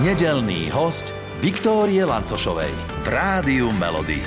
[0.00, 1.12] Nedelný host
[1.44, 2.72] Viktórie Lancošovej
[3.04, 4.24] v Rádiu Melody.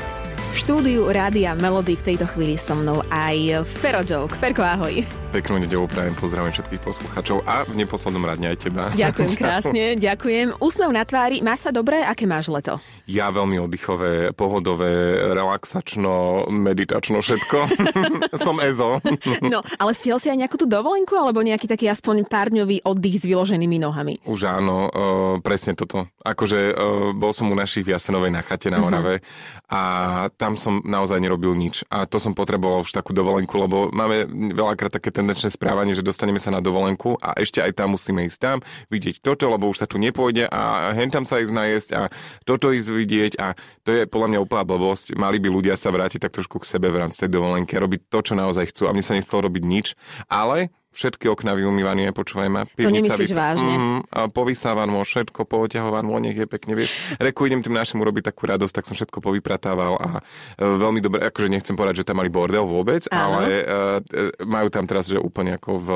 [0.54, 4.38] V štúdiu Rádia Melody v tejto chvíli so mnou aj Fero Joke.
[4.38, 5.01] Ferko, ahoj.
[5.33, 8.94] Peknú nedelu prajem, pozdravím všetkých poslucháčov a v neposlednom radne aj teba.
[8.94, 10.62] Ďakujem krásne, ďakujem.
[10.62, 12.05] Úsmev na tvári, máš sa dobre?
[12.05, 12.78] Aké máš leto?
[13.04, 17.57] Ja veľmi oddychové, pohodové, relaxačno, meditačno všetko.
[18.47, 19.03] Som EZO.
[19.53, 23.27] no, ale stihol si aj nejakú tú dovolenku alebo nejaký taký aspoň pár-dňový oddych s
[23.27, 24.23] vyloženými nohami?
[24.23, 26.07] Už áno, uh, presne toto.
[26.23, 29.67] Akože uh, bol som u našich v Jasenovej na chate na Orave uh-huh.
[29.67, 29.81] a
[30.39, 31.83] tam som naozaj nerobil nič.
[31.91, 36.39] A to som potreboval už takú dovolenku, lebo máme veľakrát také tendenčné správanie, že dostaneme
[36.39, 39.88] sa na dovolenku a ešte aj tam musíme ísť tam, vidieť toto, lebo už sa
[39.91, 42.02] tu nepôjde a hen tam sa ísť najesť a
[42.47, 45.17] toto ísť vidieť a to je podľa mňa úplná blbosť.
[45.17, 48.07] Mali by ľudia sa vrátiť tak trošku k sebe v rámci tej dovolenky a robiť
[48.07, 48.85] to, čo naozaj chcú.
[48.88, 49.88] A mne sa nechcelo robiť nič,
[50.29, 52.61] ale všetky okna vyumývané, počúvaj ma.
[52.69, 53.35] To nemyslíš vy...
[53.35, 53.73] vážne?
[53.75, 56.93] Mm, povysávan všetko, pooťahovan mo, nech je pekne, vieš.
[57.17, 61.25] Reku, idem tým našim urobiť takú radosť, tak som všetko povypratával a e, veľmi dobre,
[61.25, 63.41] akože nechcem povedať, že tam mali bordel vôbec, Áno.
[63.41, 64.00] ale uh,
[64.45, 65.89] majú tam teraz, že úplne ako v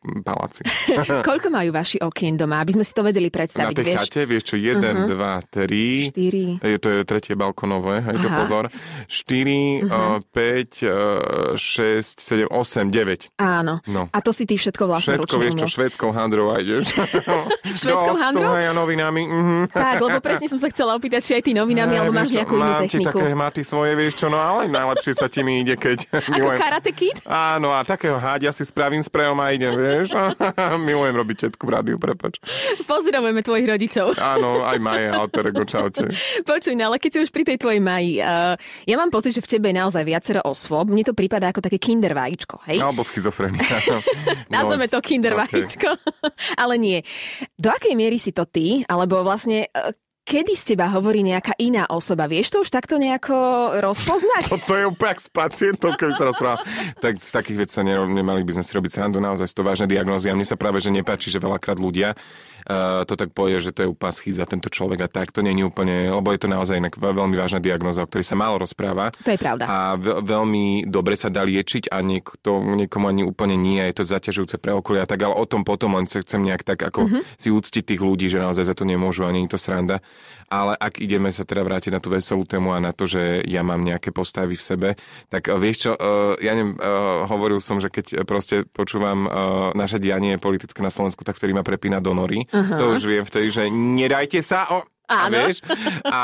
[0.00, 0.64] paláci.
[1.28, 3.76] Koľko majú vaši okien doma, aby sme si to vedeli predstaviť?
[3.76, 3.98] Na tej vieš?
[4.00, 6.64] chate, vieš čo, 1, 2, 3, 4.
[6.64, 8.64] Je, to je tretie balkonové, hej, to pozor.
[9.12, 10.24] 4, uh-huh.
[10.24, 13.44] 5, 6, 7, 8, 9.
[13.44, 13.84] Áno.
[13.84, 14.08] No.
[14.08, 16.84] A to si ty všetko vlastne Všetko, vieš čo, švedskou handrou aj ideš.
[17.76, 18.56] švedskou handrou?
[18.56, 19.22] a novinami.
[19.28, 19.62] Uh-huh.
[19.68, 22.72] Tak, lebo presne som sa chcela opýtať, či aj ty novinami, alebo máš nejakú inú
[22.88, 23.04] techniku.
[23.04, 26.08] Mám také hmaty svoje, vieš čo, no ale najlepšie sa ti mi ide, keď...
[26.08, 27.20] Ako karate kid?
[27.28, 30.14] Áno, a takého háďa si spravím sprejom a idem, vieš vieš.
[30.86, 32.38] Milujem robiť všetku v rádiu, prepač.
[32.86, 34.14] Pozdravujeme tvojich rodičov.
[34.16, 36.06] Áno, aj Maje, alter ego, čaute.
[36.46, 38.54] Počuj, no ale keď si už pri tej tvojej Maji, uh,
[38.86, 40.94] ja mám pocit, že v tebe je naozaj viacero osôb.
[40.94, 42.78] Mne to prípada ako také kinder vajíčko, hej?
[42.78, 43.60] Alebo schizofrenia.
[44.54, 45.42] Nazveme to kinder okay.
[45.42, 45.90] vajíčko.
[46.62, 46.98] ale nie.
[47.58, 49.90] Do akej miery si to ty, alebo vlastne uh,
[50.24, 52.30] kedy z teba hovorí nejaká iná osoba?
[52.30, 53.34] Vieš to už takto nejako
[53.82, 54.52] rozpoznať?
[54.68, 56.60] to je úplne s pacientom, keby sa rozprával.
[57.02, 60.30] tak z takých vecí sa nemali by sme si robiť srandu, naozaj to vážne diagnózy.
[60.30, 62.14] A mne sa práve, že nepáči, že veľakrát ľudia
[62.66, 65.32] uh, to tak povie, že to je úplná schýza tento človek a tak.
[65.32, 68.36] To nie je úplne, lebo je to naozaj inak veľmi vážna diagnóza, o ktorej sa
[68.36, 69.14] málo rozpráva.
[69.24, 69.64] To je pravda.
[69.66, 74.56] A veľmi dobre sa dá liečiť a niekto, niekomu ani úplne nie, je to zaťažujúce
[74.60, 77.22] pre okolia, tak ale o tom potom len chcem nejak tak ako mm-hmm.
[77.38, 80.02] si úctiť tých ľudí, že naozaj za to nemôžu a nie je to sranda
[80.50, 83.62] ale ak ideme sa teda vrátiť na tú veselú tému a na to, že ja
[83.62, 84.88] mám nejaké postavy v sebe,
[85.30, 89.30] tak uh, vieš čo, uh, ja neviem, uh, hovoril som, že keď proste počúvam
[89.78, 92.42] naše dianie politické na Slovensku, tak vtedy ma prepína do nory.
[92.50, 92.78] Uh-huh.
[92.78, 95.34] To už viem vtedy, že nedajte sa, o, Áno.
[95.34, 95.58] A, vieš?
[96.06, 96.22] a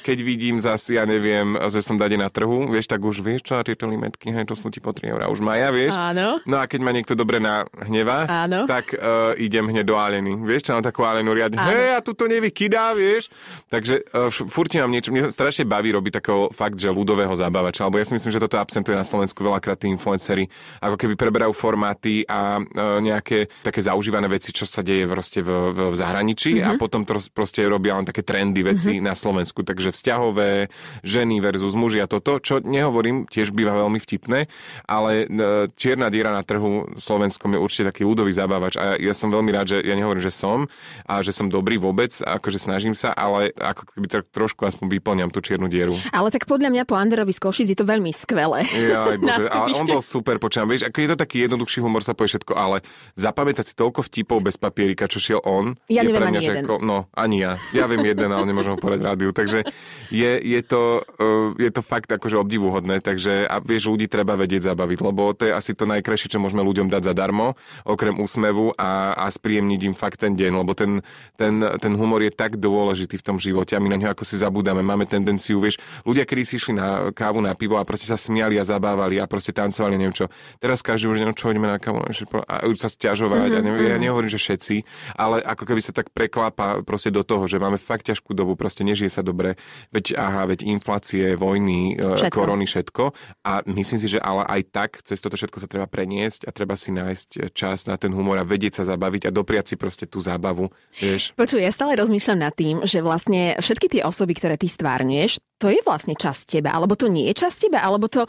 [0.00, 3.60] keď vidím zase, ja neviem, že som dade na trhu, vieš, tak už vieš čo,
[3.60, 5.28] tieto limetky, hej, to sú ti po 3 eurá.
[5.28, 5.92] Už maja, vieš?
[5.92, 6.40] Áno.
[6.48, 8.64] No a keď ma niekto dobre nahneva, Áno.
[8.64, 10.40] tak uh, idem hneď do Aleny.
[10.40, 11.60] Vieš, čo mám takú Alenu riadne.
[11.60, 13.28] Hej, a tu to nevykydá, vieš?
[13.68, 18.00] Takže uh, furt mám niečo, mne strašne baví robiť takého fakt, že ľudového zábavača, lebo
[18.00, 20.48] ja si myslím, že toto absentuje na Slovensku veľakrát tí influenceri,
[20.80, 25.50] ako keby preberajú formáty a uh, nejaké také zaužívané veci, čo sa deje v, v,
[25.92, 26.70] v zahraničí mm-hmm.
[26.72, 29.08] a potom to proste robia len také také trendy veci mm-hmm.
[29.10, 29.66] na Slovensku.
[29.66, 30.70] Takže vzťahové,
[31.02, 34.46] ženy versus muži a toto, čo nehovorím, tiež býva veľmi vtipné,
[34.86, 39.34] ale e, čierna diera na trhu slovenskom je určite taký ľudový zabávač a ja som
[39.34, 40.70] veľmi rád, že ja nehovorím, že som
[41.04, 45.30] a že som dobrý vôbec, akože snažím sa, ale ako keby tak trošku aspoň vyplňam
[45.34, 45.98] tú čiernu dieru.
[46.14, 48.62] Ale tak podľa mňa po Anderovi z Košic je to veľmi skvelé.
[48.70, 52.12] Ja, bože, ale on bol super, počujem, vieš, ako je to taký jednoduchší humor, sa
[52.12, 52.84] povie všetko, ale
[53.18, 56.52] zapamätať si toľko vtipov bez papierika, čo šiel on, ja je pre mňa, ani že
[56.52, 56.64] jeden.
[56.68, 57.52] Ko, no, ani ja.
[57.72, 59.30] Ja viem jeden, ale nemôžem povedať rádiu.
[59.32, 59.64] Takže
[60.12, 64.72] je, je, to, uh, je to fakt akože obdivuhodné, takže a vieš, ľudí treba vedieť
[64.72, 67.56] zabaviť, lebo to je asi to najkrajšie, čo môžeme ľuďom dať zadarmo,
[67.88, 71.00] okrem úsmevu a, a spríjemniť im fakt ten deň, lebo ten,
[71.36, 74.36] ten, ten humor je tak dôležitý v tom živote a my na ňo ako si
[74.36, 74.84] zabúdame.
[74.84, 78.60] Máme tendenciu, vieš, ľudia, ktorí si išli na kávu, na pivo a proste sa smiali
[78.60, 80.28] a zabávali a proste tancovali, neviem čo.
[80.60, 83.48] Teraz každý už, no čo, ideme na kávu a už sa stiažovať.
[83.48, 84.04] Mm-hmm, a neviem, ja mhm.
[84.04, 84.76] nehovorím, že všetci,
[85.16, 88.82] ale ako keby sa tak preklápa proste do toho, že máme fakt ťažkú dobu, proste
[88.82, 89.54] nežije sa dobre,
[89.94, 92.34] veď aha, veď inflácie, vojny, e, všetko.
[92.34, 93.04] korony, všetko.
[93.46, 96.74] A myslím si, že ale aj tak cez toto všetko sa treba preniesť a treba
[96.74, 100.18] si nájsť čas na ten humor a vedieť sa zabaviť a dopriať si proste tú
[100.18, 100.68] zábavu,
[100.98, 101.32] vieš.
[101.38, 105.70] Počuj, ja stále rozmýšľam nad tým, že vlastne všetky tie osoby, ktoré ty stvárňuješ, to
[105.70, 108.26] je vlastne časť teba, alebo to nie je časť teba, alebo to,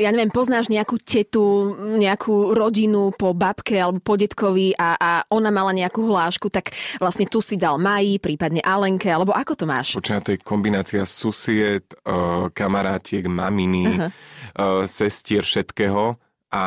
[0.00, 5.52] ja neviem, poznáš nejakú tetu, nejakú rodinu po babke alebo po detkovi a, a ona
[5.52, 9.92] mala nejakú hlášku, tak vlastne tu si dal Maji, prípadne Alenke, alebo ako to máš?
[10.00, 11.84] Počujem, to je kombinácia susied,
[12.56, 14.88] kamarátiek, maminy, uh-huh.
[14.88, 16.16] sestier, všetkého
[16.50, 16.64] a,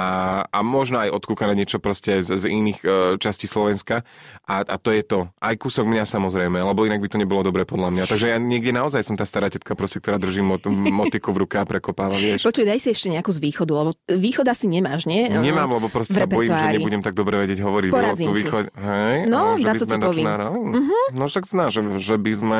[0.47, 4.07] a možno aj odkúkať niečo proste z, z iných uh, častí Slovenska
[4.47, 5.27] a, a to je to.
[5.43, 8.03] Aj kúsok mňa samozrejme, lebo inak by to nebolo dobre podľa mňa.
[8.07, 11.59] Takže ja niekde naozaj som tá stará tetka, proste, ktorá drží mot, motiku v ruke
[11.59, 12.47] a prekopáva, vieš.
[12.47, 15.27] Počuj, daj si ešte nejakú z východu, lebo východ asi nemáš, nie?
[15.27, 17.91] Nemám, lebo proste sa bojím, že nebudem tak dobre vedieť hovoriť.
[17.91, 18.63] Poradím tu východ...
[18.73, 20.25] Hej, no, na to ti poviem.
[20.25, 21.05] Uh-huh.
[21.11, 22.59] No však zná, že, že by sme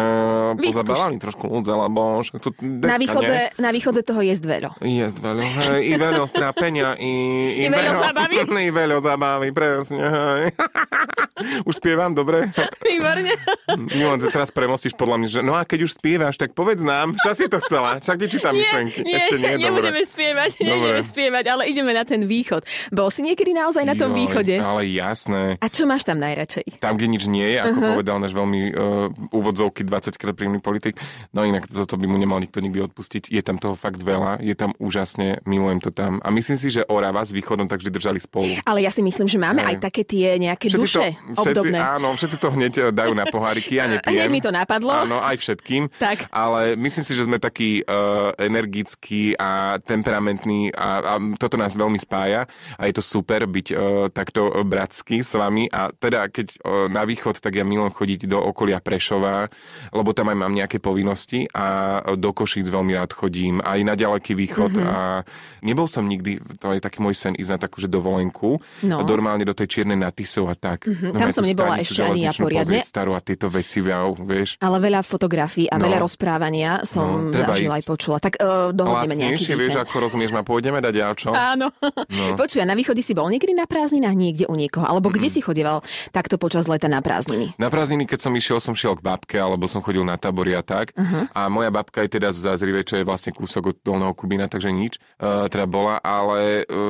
[0.59, 4.69] pozabávali trošku ľudze, lebo však tu detka, Na východze, na východze toho je veľa.
[4.83, 7.12] Jest veľa, hej, i veľa strápenia, i,
[7.63, 8.35] I veľa zábavy.
[8.43, 10.43] I veľa zábavy, presne, hej.
[11.69, 12.49] Už spievam, dobre?
[12.79, 13.33] Výborne.
[13.97, 17.33] Milan, teraz premostíš podľa mňa, že no a keď už spievaš, tak povedz nám, čo
[17.35, 19.01] si to chcela, však ti čítam myšlenky.
[19.01, 20.11] Nie, Ešte nie, nebudeme dobre.
[20.13, 22.63] spievať, nebudeme spievať, ale ideme na ten východ.
[22.93, 24.55] Bol si niekedy naozaj na tom Joj, východe?
[24.61, 25.57] Ale jasné.
[25.59, 26.79] A čo máš tam najradšej?
[26.79, 27.91] Tam, kde nič nie je, ako uh-huh.
[27.97, 31.01] povedal náš veľmi uh, úvodzovky 20 krát príjemný politik,
[31.33, 33.33] no inak toto by mu nemal nikto nikdy odpustiť.
[33.33, 36.21] Je tam toho fakt veľa, je tam úžasne, milujem to tam.
[36.21, 38.47] A myslím si, že Orava s východom tak vždy držali spolu.
[38.63, 39.67] Ale ja si myslím, že máme Hej.
[39.67, 41.75] aj také tie nejaké duše to, obdobné.
[41.75, 44.15] Všetci, áno, všetci to hneď eh, dajú na poháriky, ja nepijem.
[44.15, 44.91] Hneď mi to napadlo.
[44.95, 45.91] Áno, aj všetkým.
[45.99, 46.31] Tak.
[46.31, 51.99] Ale myslím si, že sme takí uh, energickí a temperamentní a, a toto nás veľmi
[51.99, 56.87] spája a je to super byť uh, takto bratský s vami a teda keď uh,
[56.87, 59.51] na východ, tak ja milujem chodiť do okolia Prešova,
[59.91, 64.33] lebo tam aj mám nejaké povinnosti a do Košíc veľmi rád chodím, aj na ďaleký
[64.35, 64.83] východ Mhm.
[64.83, 64.93] mm-hmm.
[64.93, 65.23] a
[65.63, 69.01] nebol som nikdy, to je taký môj sen, ísť na takú že dovolenku, No.
[69.01, 70.85] normálne do tej čiernej Natisov a tak.
[70.85, 72.85] Mhm, No, tam som nebola ešte ani ja poriadne.
[72.85, 74.61] Starú a tieto veci, wow, vieš.
[74.61, 75.89] Ale veľa fotografií a No.
[75.89, 77.81] veľa rozprávania som No, zažila ísť.
[77.81, 78.17] aj počula.
[78.21, 81.29] Tak uh, dohodneme nejaký vieš, ako rozumieš, ma pôjdeme dať čo?
[81.33, 81.71] Áno.
[81.81, 82.25] No.
[82.41, 84.83] Počuj, na východe si bol niekedy na prázdninách niekde u niekoho?
[84.85, 85.81] Alebo kde si chodieval
[86.11, 87.55] takto počas leta na prázdniny?
[87.55, 90.61] Na prázdniny, keď som išiel, som šiel k babke, alebo som chodil na tabory a
[90.61, 90.91] tak.
[90.93, 91.25] Uh-huh.
[91.31, 94.69] A moja babka je teda z Zázrive, čo je vlastne kúsok od Dolného Kubína, takže
[94.69, 94.99] nič.
[95.15, 96.82] Uh, teda bola, ale uh,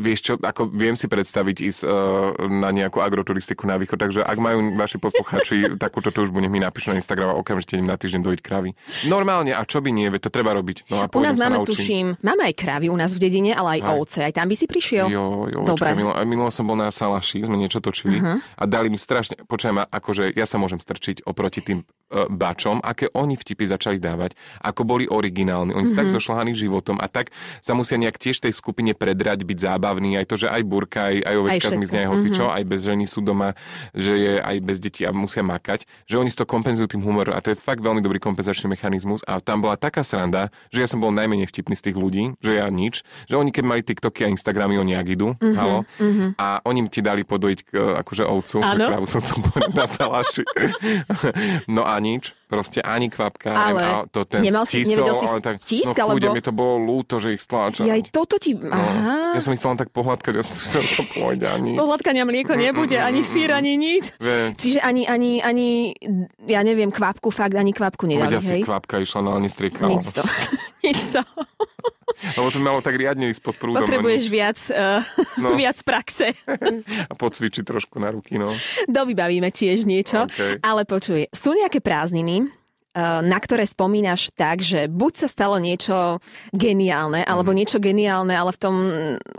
[0.00, 1.90] vieš čo, ako viem si predstaviť ísť uh,
[2.48, 6.96] na nejakú agroturistiku na východ, takže ak majú vaši posluchači takúto túžbu, nech mi napíšu
[6.96, 8.72] na Instagram a okamžite idem na týždeň dojiť kravy.
[9.06, 10.88] Normálne, a čo by nie, to treba robiť.
[10.88, 13.80] No a U nás máme, tuším, máme aj kravy u nás v dedine, ale aj
[13.84, 13.90] Hej.
[13.92, 14.18] ovce.
[14.24, 15.06] Aj tam by si prišiel?
[15.12, 15.92] Jo, jo, Dobre.
[15.92, 18.40] Aj minulo som bol na Salaši, sme niečo točili uh-huh.
[18.40, 23.12] a dali mi strašne, počujem akože ja sa môžem strčiť oproti tým uh, bačom, aké
[23.12, 24.34] oni vtipy začali dávať,
[24.64, 26.00] ako boli originálni, oni sú Mhm.
[26.00, 30.26] tak zošľahaní životom a tak sa musia nejak tiež tej skupine predrať, byť zábavní, aj
[30.26, 33.22] to, že aj burka, aj, aj ovečka Aj zmizne, aj hocičo, aj bez ženy sú
[33.22, 33.54] doma,
[33.94, 37.30] že je aj bez detí a musia makať, že oni si to kompenzujú tým humorom
[37.30, 40.88] a to je fakt veľmi dobrý kompenzačný mechanizmus a tam bola taká sranda, že ja
[40.90, 44.26] som bol najmenej vtipný z tých ľudí, že ja nič, že oni keď mali TikToky
[44.26, 45.78] a Instagramy, oni jak idú, Mhm, halo,
[46.34, 48.74] a oni ti dali podojiť akože ovcu, Áno.
[48.74, 49.38] že krávu som som
[49.78, 50.42] na salaši.
[51.68, 55.14] no a nič, proste ani kvapka, Ale neviem, a to ten nemal si- stísol, nevedel
[55.14, 57.84] si ale tak, stísk, no chude, alebo- mi to bolo ľúto, že ich stláčam.
[57.84, 58.56] Ja aj toto ti...
[58.56, 59.36] No, Aha.
[59.36, 62.56] ja som ich chcel len tak pohľadkať, ja som to pôjde a Z pohľadkania mlieko
[62.56, 64.16] nebude, ani sír, ani nič.
[64.16, 65.92] Vie, Čiže ani, ani, ani,
[66.42, 68.62] ja neviem, kvapku, fakt ani kvapku nedali, Vedia si hej?
[68.64, 69.92] kvapka išla, no ale nestriekala.
[69.92, 70.24] Nic to.
[70.88, 71.22] Nic to.
[72.34, 73.84] Lebo to malo tak riadne ísť pod prúdom.
[73.84, 75.04] Potrebuješ viac, uh,
[75.38, 75.54] No.
[75.60, 76.34] viac praxe.
[77.06, 78.50] A pocvičiť trošku na ruky, no.
[78.90, 80.26] Dovybavíme tiež niečo.
[80.26, 80.58] OK.
[80.64, 82.48] Ale počuj, sú nejaké prázdniny,
[82.96, 86.18] na ktoré spomínaš tak, že buď sa stalo niečo
[86.50, 87.56] geniálne, alebo Mhm.
[87.58, 88.76] niečo geniálne, ale v tom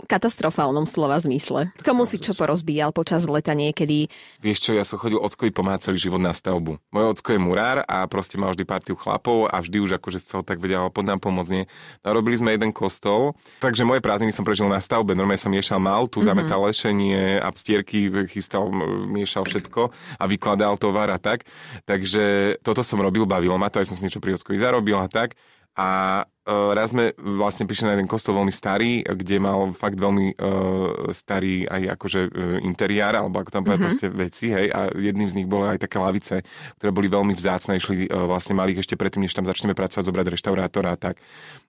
[0.06, 1.70] katastrofálnom slova zmysle.
[1.84, 4.08] Komu si čo porozbíjal počas leta niekedy?
[4.40, 6.80] Vieš čo, ja som chodil ockovi pomáhať celý život na stavbu.
[6.90, 10.40] Môj ocko je murár a proste mal vždy partiu chlapov a vždy už akože chcel
[10.42, 11.64] tak vedel, pod nám pomôcť nie.
[12.02, 15.12] No, robili sme jeden kostol, takže moje prázdniny som prežil na stavbe.
[15.12, 16.28] Normálne som miešal maltu, mm-hmm.
[16.32, 18.72] zametal lešenie a stierky, chystal,
[19.06, 21.44] miešal všetko a vykladal tovar a tak.
[21.84, 25.40] Takže toto som robil, bavilo ma to, aj som si niečo pri zarobil a tak.
[25.72, 31.12] A raz sme vlastne prišli na jeden kostol veľmi starý, kde mal fakt veľmi uh,
[31.12, 33.86] starý aj akože uh, interiár, alebo ako tam povedať mm-hmm.
[33.92, 36.40] proste veci, hej, a jedným z nich boli aj také lavice,
[36.80, 40.04] ktoré boli veľmi vzácne, išli uh, vlastne mali ich ešte predtým, než tam začneme pracovať,
[40.06, 41.20] zobrať reštaurátora a tak.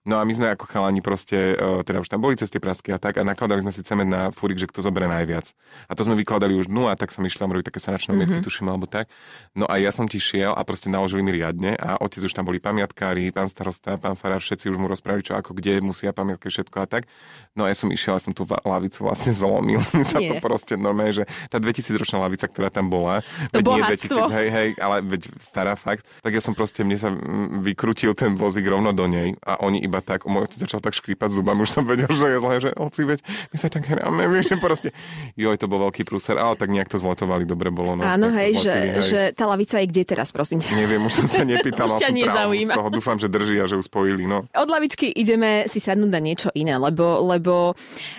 [0.02, 2.98] No a my sme ako chalani proste, uh, teda už tam boli cesty prasky a
[2.98, 5.52] tak a nakladali sme si cement na fúrik, že kto zoberie najviac.
[5.86, 8.42] A to sme vykladali už dnu a tak som išiel tam robiť také sanačné mm-hmm.
[8.42, 9.06] tuším, alebo tak.
[9.54, 12.44] No a ja som ti šiel a proste naložili mi riadne a otec už tam
[12.44, 16.46] boli pamiatkári, pán starosta, pán farár, všetci už mu rozprávali, čo ako kde musia pamiatky
[16.46, 17.08] všetko a tak.
[17.52, 19.80] No a ja som išiel a som tú lavicu vlastne zlomil.
[19.90, 23.64] Mi sa to proste normálne, že tá 2000 ročná lavica, ktorá tam bola, To veď
[23.64, 24.20] nie bohatstvo.
[24.28, 27.10] 2000, hej, hej, ale veď stará fakt, tak ja som proste, mne sa
[27.58, 31.30] vykrutil ten vozík rovno do nej a oni iba tak, môj otec začal tak škrípať
[31.30, 33.18] zubami, už som vedel, že je zle, že oci, veď
[33.50, 34.88] my sa tak hráme, vieš, že proste,
[35.34, 37.94] joj, to bol veľký prúser, ale tak nejak to zlatovali, dobre bolo.
[37.94, 39.02] No, Áno, hej, že, zlatili, hej.
[39.04, 40.70] že tá lavica je kde teraz, prosím ťa?
[40.74, 42.72] Neviem, už som sa nepýtal, Už ťa nezaujíma.
[42.72, 44.44] z toho, dúfam, že drží a že ju spojili, no.
[44.52, 47.72] Od lavičky ideme si sadnúť na niečo iné, lebo, lebo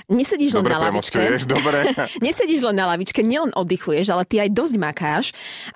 [0.09, 1.21] nesedíš len Dobre na lavičke.
[1.45, 1.79] dobre.
[2.25, 5.25] nesedíš len na lavičke, nielen oddychuješ, ale ty aj dosť makáš.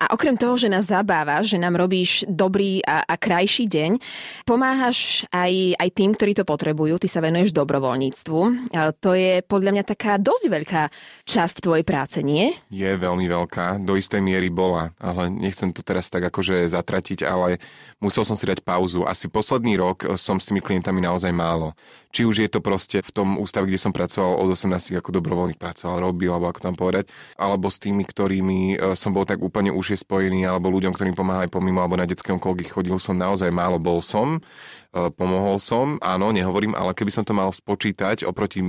[0.02, 4.02] A okrem toho, že nás zabávaš, že nám robíš dobrý a, a krajší deň,
[4.50, 6.98] pomáhaš aj, aj tým, ktorí to potrebujú.
[6.98, 8.40] Ty sa venuješ dobrovoľníctvu.
[8.74, 10.84] A to je podľa mňa taká dosť veľká
[11.22, 12.58] časť tvojej práce, nie?
[12.74, 17.62] Je veľmi veľká, do istej miery bola, ale nechcem to teraz tak akože zatratiť, ale
[18.02, 19.06] musel som si dať pauzu.
[19.06, 21.76] Asi posledný rok som s tými klientami naozaj málo.
[22.16, 25.60] Či už je to proste v tom ústave, kde som pracoval od 18 ako dobrovoľník
[25.60, 29.76] pracoval, robil, alebo ako tam povedať, alebo s tými, ktorými e, som bol tak úplne
[29.76, 33.52] už je spojený, alebo ľuďom, ktorým pomáhajú pomimo, alebo na detské onkológii chodil som naozaj
[33.52, 38.64] málo, bol som e, pomohol som, áno, nehovorím, ale keby som to mal spočítať oproti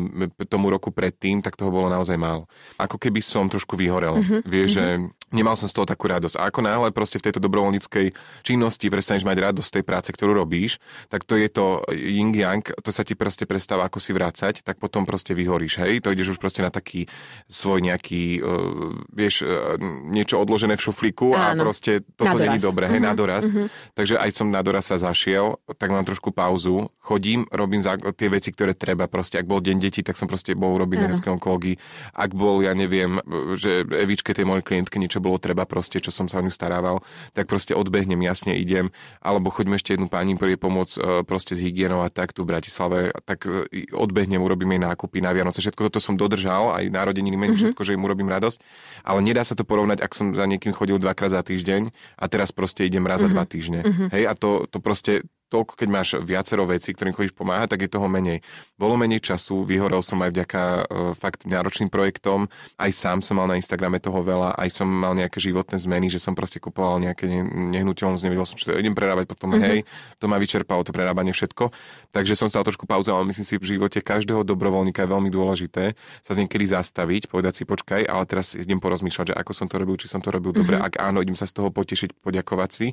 [0.51, 2.51] tomu roku predtým, tak toho bolo naozaj málo.
[2.75, 4.19] Ako keby som trošku vyhorel.
[4.19, 4.41] Mm-hmm.
[4.51, 4.99] Vieš, mm-hmm.
[5.07, 6.41] že nemal som z toho takú radosť.
[6.41, 10.33] A ako náhle proste v tejto dobrovoľníckej činnosti prestaneš mať radosť z tej práce, ktorú
[10.33, 10.81] robíš,
[11.13, 14.77] tak to je to yin yang, to sa ti proste prestáva ako si vrácať, tak
[14.79, 16.05] potom proste vyhoríš, hej?
[16.05, 17.09] To ideš už proste na taký
[17.49, 19.77] svoj nejaký, uh, vieš, uh,
[20.09, 21.41] niečo odložené v šuflíku Áno.
[21.41, 23.11] a proste toto není dobré, hej, mm-hmm.
[23.11, 23.45] na doraz.
[23.49, 23.67] Mm-hmm.
[23.99, 28.29] Takže aj som na doraz sa zašiel, tak mám trošku pauzu, chodím, robím za, tie
[28.29, 29.41] veci, ktoré treba proste.
[29.41, 31.81] Ak bol deň detí, tak som proste bol robiť na onkológii.
[32.15, 33.19] Ak bol, ja neviem,
[33.57, 37.03] že Evičke, tej mojej klientke, niečo bolo treba proste, čo som sa o ňu starával,
[37.33, 38.95] tak proste odbehnem, jasne idem.
[39.25, 42.55] Alebo choďme ešte jednu pani, ktorý pomoc uh, proste s hygienou a tak tu v
[42.55, 43.51] Bratislave, tak
[43.91, 45.59] odbehnem, urobím jej nákupy na Vianoce.
[45.59, 47.75] Všetko toto som dodržal, aj narodeniny mení mm-hmm.
[47.75, 48.59] všetko, že im urobím radosť.
[49.03, 52.55] Ale nedá sa to porovnať, ak som za niekým chodil dvakrát za týždeň a teraz
[52.55, 53.35] proste idem raz mm-hmm.
[53.35, 53.81] za dva týždne.
[53.83, 54.09] Mm-hmm.
[54.15, 57.91] Hej, a to, to proste toľko, keď máš viacero vecí, ktorým chodíš pomáhať, tak je
[57.91, 58.45] toho menej.
[58.77, 60.83] Bolo menej času, vyhorel som aj vďaka uh,
[61.17, 65.41] fakt náročným projektom, aj sám som mal na Instagrame toho veľa, aj som mal nejaké
[65.41, 69.57] životné zmeny, že som proste kupoval nejaké nehnuteľnosť, nevedel som, čo to idem prerábať, potom
[69.57, 69.65] mm-hmm.
[69.65, 69.79] hej,
[70.21, 71.73] to ma vyčerpalo, to prerábanie všetko.
[72.13, 75.97] Takže som sa trošku pauzu, ale myslím si, v živote každého dobrovoľníka je veľmi dôležité
[76.23, 79.97] sa niekedy zastaviť, povedať si počkaj, ale teraz idem porozmýšľať, že ako som to robil,
[79.97, 80.61] či som to robil mm-hmm.
[80.63, 82.87] dobre, ak áno, idem sa z toho potešiť, poďakovať si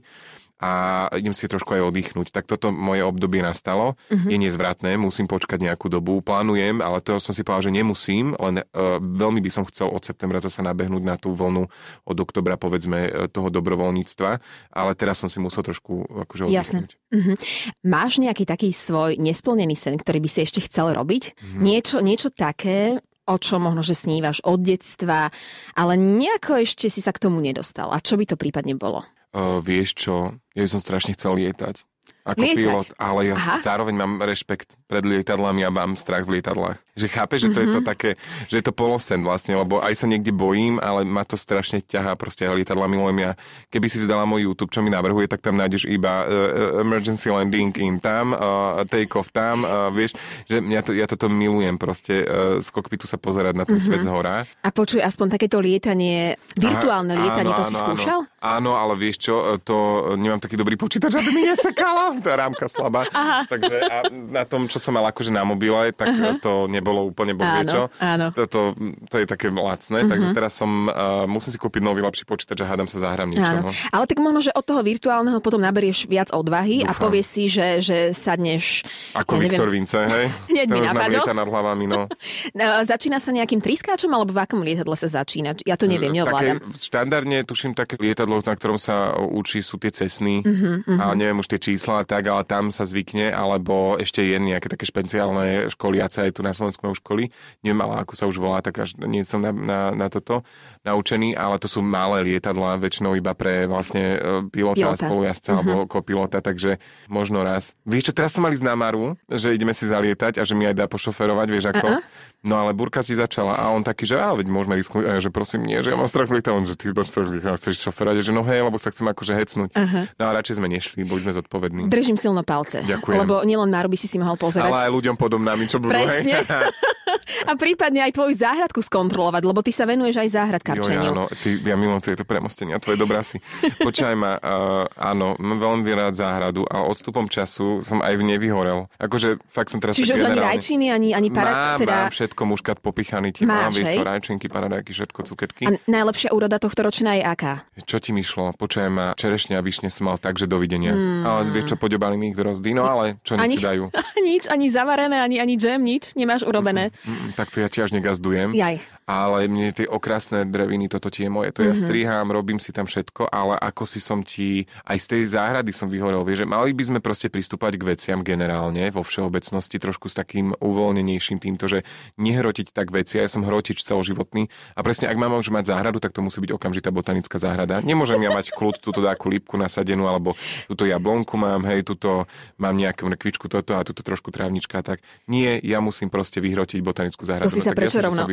[0.56, 2.32] a idem si trošku aj oddychnúť.
[2.32, 4.00] Tak toto moje obdobie nastalo.
[4.08, 4.28] Uh-huh.
[4.32, 6.24] Je nezvratné, musím počkať nejakú dobu.
[6.24, 10.00] Plánujem, ale to som si povedal, že nemusím, len uh, veľmi by som chcel od
[10.00, 11.68] septembra zase nabehnúť na tú vlnu
[12.08, 14.30] od oktobra, povedzme, e, toho dobrovoľníctva,
[14.72, 16.56] ale teraz som si musel trošku akože oddychnúť.
[16.56, 16.80] Jasné.
[17.12, 17.36] Uh-huh.
[17.84, 21.36] Máš nejaký taký svoj nesplnený sen, ktorý by si ešte chcel robiť?
[21.36, 21.62] Uh-huh.
[21.62, 25.34] Niečo, niečo také, o čo možno, že snívaš od detstva,
[25.74, 27.90] ale nejako ešte si sa k tomu nedostal.
[27.90, 29.04] A čo by to prípadne bolo?
[29.36, 31.84] Vieš čo, ja by som strašne chcel lietať
[32.25, 32.58] ako Lietať.
[32.58, 33.62] pilot, ale ja Aha.
[33.62, 36.82] zároveň mám rešpekt pred lietadlami a mám strach v lietadlách.
[36.98, 37.70] Že chápe, že to mm-hmm.
[37.70, 37.88] je to mhm.
[37.88, 38.10] také,
[38.50, 42.17] že je to polosen vlastne, lebo aj sa niekde bojím, ale ma to strašne ťahá,
[42.17, 43.32] proste aj lietadla milujem ja.
[43.70, 47.29] Keby si si dala môj YouTube, čo mi navrhuje, tak tam nájdeš iba uh, emergency
[47.29, 50.17] landing in tam, uh, take off tam, uh, vieš,
[50.50, 54.01] že ja, to, ja toto milujem proste uh, z kokpitu sa pozerať na ten mm-hmm.
[54.01, 54.50] svet z hora.
[54.65, 58.20] A počuj, aspoň takéto lietanie, virtuálne Aha, lietanie, áno, to si áno, skúšal?
[58.41, 58.74] Áno.
[58.74, 63.07] áno, ale vieš čo, to nemám taký dobrý počítač, aby mi nesekalo tá rámka slabá.
[63.12, 63.48] Aha.
[63.50, 66.39] Takže a na tom, čo som mal akože na mobile, tak Aha.
[66.39, 67.88] to nebolo úplne boh čo.
[68.00, 68.31] Áno.
[68.36, 68.62] To, to,
[69.10, 70.12] to, je také lacné, uh-huh.
[70.12, 73.55] takže teraz som, uh, musím si kúpiť nový lepší počítač a hádam sa zahrám niečo.
[73.60, 73.69] Áno.
[73.69, 73.72] No.
[73.91, 76.93] Ale tak možno, že od toho virtuálneho potom naberieš viac odvahy Dúfam.
[76.93, 78.86] a povieš si, že, že sadneš...
[79.17, 80.25] Ako ja Viktor Vince, hej?
[80.51, 81.24] Hneď mi napadlo.
[81.25, 82.01] nad hlavami, no.
[82.60, 82.65] no.
[82.86, 85.57] Začína sa nejakým triskáčom, alebo v akom lietadle sa začína?
[85.65, 86.62] Ja to neviem, neovládam.
[86.62, 91.01] Také, štandardne tuším také lietadlo, na ktorom sa učí, sú tie cestní, uh-huh, uh-huh.
[91.01, 94.86] a neviem už tie čísla tak, ale tam sa zvykne, alebo ešte je nejaké také
[94.86, 97.34] špeciálne školiace aj tu na Slovensku školy.
[97.66, 100.46] Neviem, ale ako sa už volá, tak až nie som na, na, na toto
[100.86, 104.18] naučený, ale to sú malé lietadlá, väčšinou iba pre vlastne e,
[104.54, 105.06] pilota, pilota.
[105.06, 105.60] spolujazca uh-huh.
[105.66, 106.78] alebo kopilota, takže
[107.10, 107.74] možno raz.
[107.90, 110.78] Vieš čo, teraz som mali z Namaru, že ideme si zalietať a že mi aj
[110.78, 111.88] dá pošoferovať, vieš ako.
[111.90, 112.34] Uh-uh.
[112.46, 115.66] No ale Burka si začala a on taký, že ale veď môžeme risknúť, že prosím
[115.66, 118.32] nie, že ja mám strach z on, že ty máš strach z chceš šoferať, že
[118.32, 119.70] no hej, lebo sa chcem akože hecnúť.
[119.74, 120.06] Uh-huh.
[120.22, 121.90] No a radšej sme nešli, boli sme zodpovední.
[121.90, 122.86] Držím silno palce.
[122.86, 123.18] Ďakujem.
[123.25, 124.70] Lebo nielen Maru by si si mohol pozerať.
[124.70, 125.98] Ale aj ľuďom podob nami, čo budú.
[125.98, 126.46] Presne.
[127.50, 131.10] a prípadne aj tvoju záhradku skontrolovať, lebo ty sa venuješ aj záhradkarčeniu.
[131.10, 133.42] Jo, áno, ty, ja milujem tieto premostenia, tvoje dobrá si.
[133.88, 138.38] Počkaj ma, uh, áno, mám veľmi rád záhradu a odstupom času som aj v nej
[138.42, 138.90] vyhorel.
[138.98, 141.96] Akože fakt som teraz Čiže už ani rajčiny, ani, ani para, mám, teda...
[142.08, 145.63] mám všetko, muškat popichaný, ti mám, vieš, to rajčinky, paradajky, všetko, cuketky.
[145.72, 147.63] A najlepšia úroda tohto ročná je aká?
[147.88, 148.60] Čo ti myšlo?
[148.60, 150.92] Počujem čerešňa a višne som mal tak, že dovidenia.
[150.92, 151.24] Mm.
[151.24, 153.88] Ale vieš čo, podobali mi ich do rozdy, no ale čo ani, dajú?
[154.27, 156.92] nič, ani zavarené, ani, ani džem, nič nemáš urobené.
[156.92, 158.51] Mm, mm, mm, tak to ja ti až negazdujem.
[158.51, 158.82] Jaj.
[159.06, 161.54] Ale mne tie okrasné dreviny, toto tie je moje.
[161.54, 165.24] To ja strihám, robím si tam všetko, ale ako si som ti, aj z tej
[165.38, 169.78] záhrady som vyhorel, vieš, že mali by sme proste pristúpať k veciam generálne, vo všeobecnosti,
[169.78, 171.86] trošku s takým uvoľnenejším týmto, že
[172.18, 173.22] nehrotiť tak veci.
[173.22, 176.52] Ja som hrotič celoživotný a presne ak mám už mať záhradu, tak to musí byť
[176.58, 177.86] okamžitá botanická záhrada.
[177.86, 180.34] Nemôžem ja mať kľud, túto dáku lípku nasadenú, alebo
[180.66, 182.26] túto jablonku mám, hej, túto
[182.58, 187.22] mám nejakú rekvičku toto a túto trošku trávnička, tak nie, ja musím proste vyhrotiť botanickú
[187.22, 187.50] záhradu.
[187.50, 188.26] To si no, sa prečo ja som rovno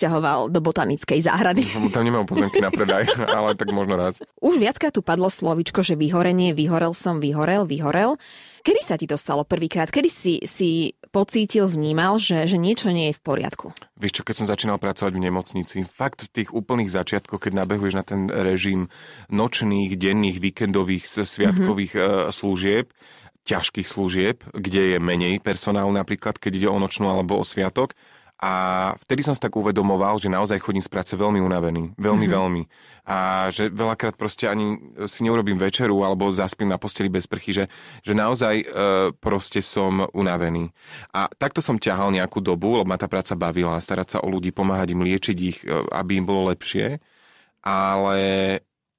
[0.00, 1.62] nepresťahoval do botanickej záhrady?
[1.92, 4.16] Tam nemám pozemky na predaj, ale tak možno raz.
[4.40, 8.16] Už viackrát tu padlo slovičko, že vyhorenie, vyhorel som, vyhorel, vyhorel.
[8.60, 9.88] Kedy sa ti to stalo prvýkrát?
[9.88, 13.72] Kedy si, si pocítil, vnímal, že, že niečo nie je v poriadku?
[13.96, 17.94] Vieš čo, keď som začínal pracovať v nemocnici, fakt v tých úplných začiatkoch, keď nabehuješ
[17.96, 18.92] na ten režim
[19.32, 22.32] nočných, denných, víkendových, sviatkových mm-hmm.
[22.32, 22.92] služieb,
[23.48, 27.96] ťažkých služieb, kde je menej personálu napríklad, keď ide o nočnú alebo o sviatok,
[28.40, 28.52] a
[28.96, 31.92] vtedy som si tak uvedomoval, že naozaj chodím z práce veľmi unavený.
[32.00, 32.40] Veľmi, mm-hmm.
[32.40, 32.62] veľmi.
[33.04, 37.64] A že veľakrát proste ani si neurobím večeru alebo zaspím na posteli bez prchy, že,
[38.00, 38.66] že naozaj e,
[39.20, 40.72] proste som unavený.
[41.12, 44.56] A takto som ťahal nejakú dobu, lebo ma tá práca bavila, starať sa o ľudí,
[44.56, 46.96] pomáhať im, liečiť ich, e, aby im bolo lepšie.
[47.60, 48.16] Ale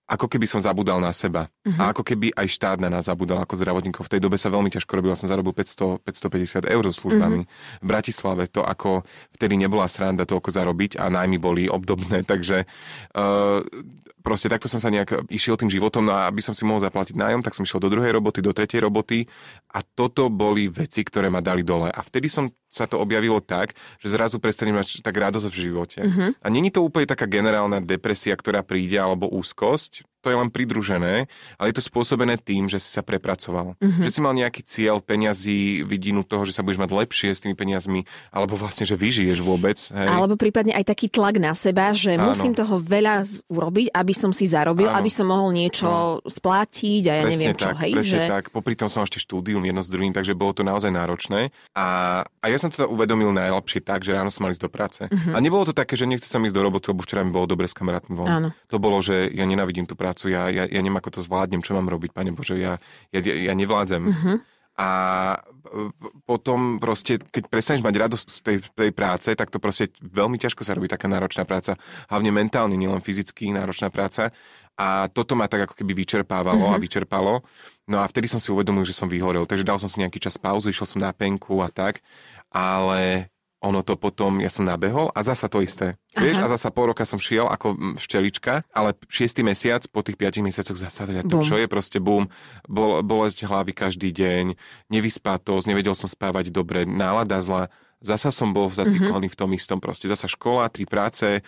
[0.06, 1.48] ako keby som zabudal na seba.
[1.62, 1.78] Uh-huh.
[1.78, 4.10] A ako keby aj štát na nás zabudal ako zdravotníkov.
[4.10, 7.46] V tej dobe sa veľmi ťažko robil, som zarobil 500, 550 eur so službami.
[7.46, 7.82] Uh-huh.
[7.82, 9.06] V Bratislave to ako
[9.38, 12.66] vtedy nebola sranda toľko zarobiť a najmy boli obdobné, takže
[13.14, 13.62] uh,
[14.26, 17.18] proste takto som sa nejak išiel tým životom, no a aby som si mohol zaplatiť
[17.18, 19.26] nájom, tak som išiel do druhej roboty, do tretej roboty
[19.74, 21.90] a toto boli veci, ktoré ma dali dole.
[21.94, 26.00] A vtedy som sa to objavilo tak, že zrazu prestanem mať tak radosť v živote.
[26.02, 26.32] Uh-huh.
[26.40, 31.26] A není to úplne taká generálna depresia, ktorá príde, alebo úzkosť, to je len pridružené,
[31.58, 33.76] ale je to spôsobené tým, že si sa prepracoval.
[33.76, 34.04] Uh-huh.
[34.06, 37.58] Že si mal nejaký cieľ peňazí, vidinu toho, že sa budeš mať lepšie s tými
[37.58, 39.78] peniazmi, alebo vlastne, že vyžiješ vôbec.
[39.78, 40.08] Hej.
[40.08, 42.32] Alebo prípadne aj taký tlak na seba, že Áno.
[42.32, 45.02] musím toho veľa urobiť, aby som si zarobil, Áno.
[45.02, 46.26] aby som mohol niečo no.
[46.26, 47.68] splátiť a ja presne neviem tak, čo.
[47.82, 48.30] Hej, presne že...
[48.30, 48.44] tak.
[48.52, 51.50] Popri tom som ešte štúdium jedno s druhým, takže bolo to naozaj náročné.
[51.74, 55.02] A, a ja som to uvedomil najlepšie tak, že ráno som mal ísť do práce.
[55.08, 55.34] Uh-huh.
[55.34, 57.74] A nebolo to také, že nechcem ísť do roboty, lebo včera mi bolo dobre s
[57.74, 58.28] kamarátmi von.
[58.28, 58.50] Áno.
[58.68, 61.76] To bolo, že ja nenávidím tú prácu, ja, ja, ja neviem, ako to zvládnem, čo
[61.78, 62.78] mám robiť, pane Bože, ja,
[63.14, 64.04] ja, ja nevládzem.
[64.04, 64.38] Uh-huh.
[64.80, 64.90] A
[66.26, 70.66] potom proste, keď prestaneš mať radosť z tej, tej práce, tak to proste veľmi ťažko
[70.66, 71.78] sa robí taká náročná práca.
[72.10, 74.34] Hlavne mentálne, nielen fyzicky náročná práca.
[74.80, 76.76] A toto ma tak ako keby vyčerpávalo uh-huh.
[76.76, 77.46] a vyčerpalo.
[77.86, 79.46] No a vtedy som si uvedomil, že som vyhorel.
[79.46, 82.02] Takže dal som si nejaký čas pauzu, išiel som na penku a tak
[82.52, 86.02] ale ono to potom, ja som nabehol a zasa to isté.
[86.18, 86.26] Aha.
[86.26, 90.42] Vieš, a zasa pol roka som šiel ako včelička, ale šiestý mesiac, po tých piatich
[90.42, 92.28] mesiacoch zasa, to čo je proste boom,
[92.66, 94.58] bol, bolesť hlavy každý deň,
[94.90, 97.70] nevyspatosť, nevedel som spávať dobre, nálada zla,
[98.02, 99.38] zasa som bol zaciklovaný mm-hmm.
[99.38, 101.42] v tom istom, proste zasa škola, tri práce, e,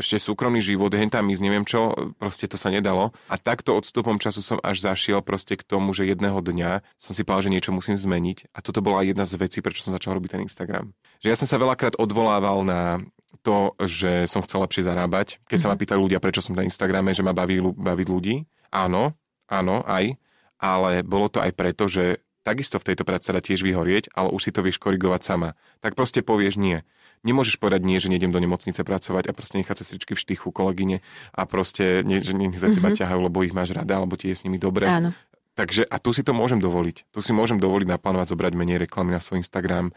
[0.00, 3.12] ešte súkromný život, hen tam ísť, neviem čo, proste to sa nedalo.
[3.28, 7.22] A takto odstupom času som až zašiel proste k tomu, že jedného dňa som si
[7.22, 10.40] povedal, že niečo musím zmeniť a toto bola jedna z vecí, prečo som začal robiť
[10.40, 10.96] ten Instagram.
[11.22, 12.98] Že ja som sa veľakrát odvolával na
[13.46, 15.38] to, že som chcel lepšie zarábať.
[15.46, 15.62] Keď mm-hmm.
[15.62, 15.82] sa ma mhm.
[15.82, 18.46] pýtali ľudia, prečo som na Instagrame, že ma baví baviť ľudí.
[18.74, 19.14] Áno,
[19.46, 20.18] áno, aj.
[20.62, 24.30] Ale bolo to aj preto, že takisto v tejto práci sa dá tiež vyhorieť, ale
[24.30, 25.58] už si to vieš korigovať sama.
[25.82, 26.82] Tak proste povieš nie.
[27.22, 31.06] Nemôžeš povedať nie, že nejdem do nemocnice pracovať a proste nechať sestričky v štychu kolegyne
[31.30, 32.98] a proste nie, že nech za teba mm-hmm.
[32.98, 34.90] ťahajú, lebo ich máš rada, alebo ti je s nimi dobre.
[34.90, 35.14] Áno.
[35.52, 37.12] Takže a tu si to môžem dovoliť.
[37.12, 39.92] Tu si môžem dovoliť naplánovať zobrať menej reklamy na svoj Instagram,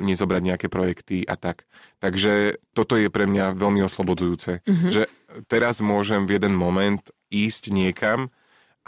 [0.00, 1.66] nezobrať nejaké projekty a tak.
[1.98, 4.62] Takže toto je pre mňa veľmi oslobodzujúce.
[4.62, 4.90] Mm-hmm.
[4.94, 5.02] Že
[5.50, 8.30] teraz môžem v jeden moment ísť niekam,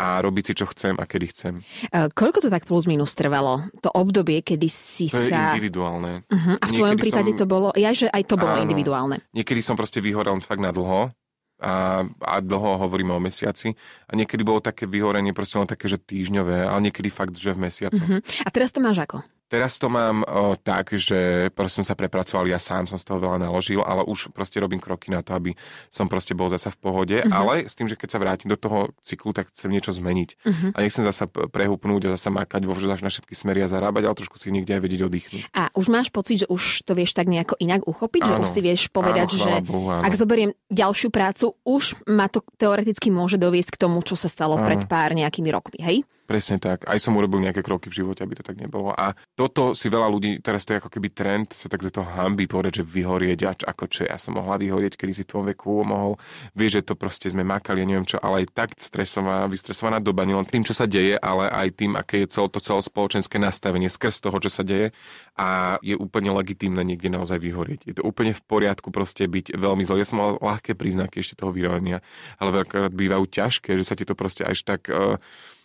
[0.01, 1.55] a robiť si, čo chcem a kedy chcem.
[1.93, 3.69] E, koľko to tak plus minus trvalo?
[3.85, 5.29] To obdobie, kedy si to sa...
[5.29, 6.25] je individuálne.
[6.25, 6.57] Uh-huh.
[6.57, 7.39] A v tvojom Niekedy prípade som...
[7.39, 7.69] to bolo...
[7.77, 8.65] Ja, že aj to bolo Áno.
[8.65, 9.21] individuálne.
[9.37, 11.13] Niekedy som proste vyhorel fakt na dlho
[11.61, 13.77] a, a dlho hovoríme o mesiaci.
[14.09, 17.69] A niekedy bolo také vyhorenie proste len také, že týždňové, ale niekedy fakt, že v
[17.69, 18.01] mesiaci.
[18.01, 18.21] Uh-huh.
[18.45, 19.23] A teraz to máš ako?
[19.51, 23.19] Teraz to mám o, tak, že proste som sa prepracoval, ja sám som z toho
[23.19, 25.59] veľa naložil, ale už proste robím kroky na to, aby
[25.91, 27.35] som proste bol zasa v pohode, uh-huh.
[27.35, 30.31] ale s tým, že keď sa vrátim do toho cyklu, tak chcem niečo zmeniť.
[30.47, 30.71] Uh-huh.
[30.71, 34.39] A nechcem zasa prehúpnúť a zasa makať vo na všetky smery a zarábať, ale trošku
[34.39, 35.43] si niekde aj vedieť oddychnúť.
[35.51, 38.49] A už máš pocit, že už to vieš tak nejako inak uchopiť, áno, že už
[38.55, 43.35] si vieš povedať, áno, že Bohu, ak zoberiem ďalšiu prácu, už ma to teoreticky môže
[43.35, 44.67] doviesť k tomu, čo sa stalo áno.
[44.67, 46.07] pred pár nejakými rokmi, hej?
[46.31, 46.87] Presne tak.
[46.87, 48.95] Aj som urobil nejaké kroky v živote, aby to tak nebolo.
[48.95, 52.07] A toto si veľa ľudí, teraz to je ako keby trend, sa tak za to
[52.07, 55.43] hambi povedať, že vyhorieť, a ako čo ja som mohla vyhorieť, kedy si v tom
[55.43, 56.23] veku mohol.
[56.55, 60.23] Vieš, že to proste sme makali, ja neviem čo, ale aj tak stresovaná, vystresovaná doba,
[60.23, 64.23] nielen tým, čo sa deje, ale aj tým, aké je cel, to celospoločenské nastavenie skrz
[64.23, 64.95] toho, čo sa deje.
[65.35, 67.91] A je úplne legitímne niekde naozaj vyhorieť.
[67.91, 69.99] Je to úplne v poriadku proste byť veľmi zlý.
[69.99, 72.07] Ja som mal ľahké príznaky ešte toho vyhorenia,
[72.39, 75.19] ale veľakrát bývajú ťažké, že sa ti to proste až tak uh,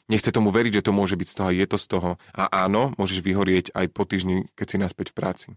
[0.08, 2.10] nechce tomu veriť, že to môže byť z toho a je to z toho.
[2.34, 5.48] A áno, môžeš vyhorieť aj po týždni, keď si naspäť v práci.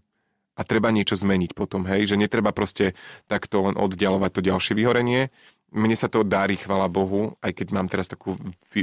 [0.59, 2.91] A treba niečo zmeniť potom, hej, že netreba proste
[3.31, 5.31] takto len oddialovať to ďalšie vyhorenie,
[5.69, 8.33] mne sa to darí, chvala Bohu, aj keď mám teraz takú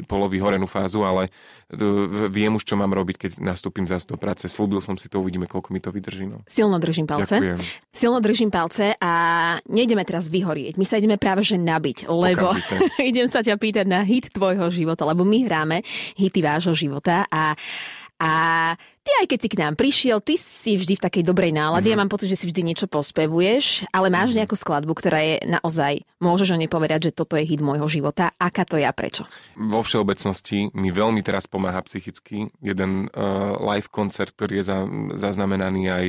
[0.07, 1.27] polovyhorenú fázu, ale
[1.67, 1.81] e,
[2.31, 4.47] viem už, čo mám robiť, keď nastúpim zase do práce.
[4.47, 6.31] Slúbil som si to, uvidíme, koľko mi to vydrží.
[6.31, 6.47] No.
[6.47, 7.43] Silno držím palce.
[7.43, 7.59] Ďakujem.
[7.91, 9.13] Silno držím palce a
[9.67, 10.79] nejdeme teraz vyhorieť.
[10.79, 12.55] My sa ideme práve že nabiť, lebo
[13.11, 15.83] idem sa ťa pýtať na hit tvojho života, lebo my hráme
[16.15, 17.59] hity vášho života a
[18.17, 18.33] a
[19.07, 21.87] ty aj keď si k nám prišiel, ty si vždy v takej dobrej nálade.
[21.87, 21.95] Mm-hmm.
[21.95, 24.43] Ja mám pocit, že si vždy niečo pospevuješ, ale máš mm-hmm.
[24.43, 28.35] nejakú skladbu, ktorá je naozaj, môžeš o nej povedať, že toto je hit môjho života.
[28.35, 29.23] Aká to ja prečo?
[29.55, 34.79] Vo všeobecnosti mi veľmi teraz pomáha psychicky jeden uh, live koncert, ktorý je za,
[35.15, 36.05] zaznamenaný aj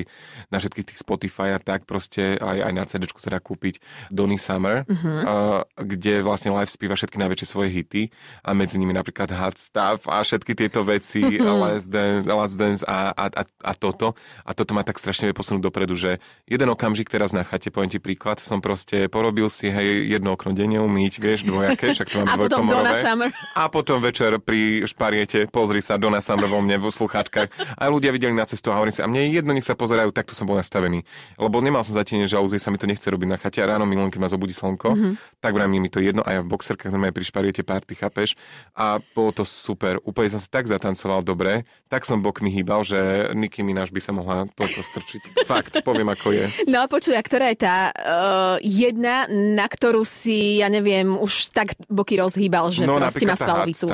[0.50, 3.78] na všetkých tých Spotify a tak proste aj, aj na CD sa dá kúpiť
[4.10, 5.20] Donny Summer, mm-hmm.
[5.22, 8.10] uh, kde vlastne live spíva všetky najväčšie svoje hity
[8.42, 11.86] a medzi nimi napríklad Hot Stuff a všetky tieto veci, mm-hmm.
[11.92, 14.16] Dance, Let's Dance a, a, a, a toto.
[14.48, 17.92] A toto ma tak strašne vie posunúť dopredu, že jeden okamžik teraz na chate, poviem
[17.92, 22.24] ti príklad, som proste porobil si hej, jedno okno denne umyť, vieš, dvojaké, však to
[22.24, 23.30] mám a potom Donna Summer.
[23.60, 27.76] A potom večer pri špariete, pozri sa, Donna Summer vo mne, vo slucháčkach.
[27.76, 30.32] A ľudia videli na cestu a hovorím si, a mne jedno, nech sa pozerajú, takto
[30.32, 31.04] som bol nastavený.
[31.36, 34.16] Lebo nemal som zatiene žalúzie, sa mi to nechce robiť na chate a ráno milujem,
[34.16, 35.14] keď ma zobudí slnko, mm-hmm.
[35.44, 38.40] tak vrajím mi to jedno a ja v boxerkách normálne pri špariete party, chápeš?
[38.78, 40.00] A bolo to super.
[40.06, 44.12] Úplne som si tak zatancoval dobre, tak som bokmi hýbal, že Niky Mináš by sa
[44.12, 45.46] mohla toto strčiť.
[45.46, 46.46] Fakt, poviem ako je.
[46.72, 51.56] No a počuj, a ktorá je tá uh, jedna, na ktorú si, ja neviem, už
[51.56, 53.88] tak boky rozhýbal, že no, proste má svalovicu.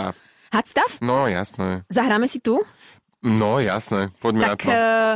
[0.53, 0.99] Hot stuff?
[0.99, 1.85] No, jasné.
[1.89, 2.61] Zahráme si tu?
[3.23, 4.11] No, jasné.
[4.19, 4.69] Poďme tak, na to.
[4.69, 5.13] Uh,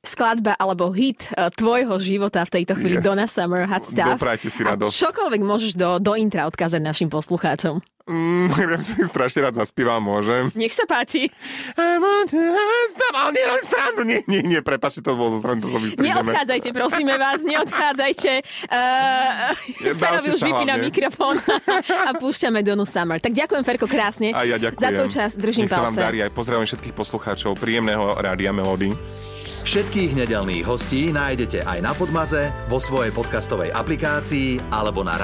[0.00, 3.04] skladba alebo hit uh, tvojho života v tejto chvíli yes.
[3.04, 4.16] Donna Summer Hot Stuff.
[4.16, 4.92] Doprajte si radosť.
[4.92, 7.84] A čokoľvek môžeš do, do intra odkázať našim poslucháčom.
[8.04, 10.52] Mm, ja si strašne rád zaspívam, môžem.
[10.52, 11.32] Nech sa páči.
[13.32, 14.04] Nerob srandu.
[14.04, 18.32] Nie, nie, nie, prepáčte, to bolo zo strany, to Neodchádzajte, prosíme vás, neodchádzajte.
[18.68, 21.40] Uh, Ferovi už vypína mikrofón
[22.04, 23.24] a púšťame Donu Summer.
[23.24, 24.36] Tak ďakujem, Ferko, krásne.
[24.36, 24.84] A ja ďakujem.
[24.84, 25.80] Za tvoj čas držím Nech palce.
[25.80, 28.92] sa vám darí aj pozdravujem všetkých poslucháčov príjemného rádia Melody.
[29.64, 35.16] Všetkých nedelných hostí nájdete aj na Podmaze, vo svojej podcastovej aplikácii alebo na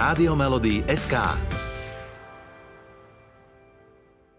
[0.88, 1.36] SK.